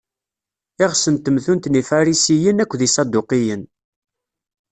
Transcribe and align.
Iɣes 0.83 1.05
n 1.13 1.15
temtunt 1.17 1.69
n 1.69 1.79
Ifarisiyen 1.81 2.61
akked 2.63 2.81
Iṣaduqiyen. 2.87 3.63